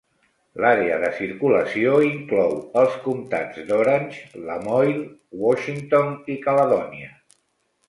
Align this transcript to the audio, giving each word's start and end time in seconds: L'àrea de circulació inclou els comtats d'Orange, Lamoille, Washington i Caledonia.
L'àrea 0.63 0.95
de 1.01 1.09
circulació 1.17 1.91
inclou 2.05 2.55
els 2.83 2.97
comtats 3.05 3.61
d'Orange, 3.69 4.25
Lamoille, 4.49 5.05
Washington 5.45 6.13
i 6.39 6.43
Caledonia. 6.49 7.15